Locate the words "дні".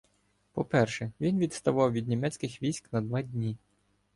3.21-3.57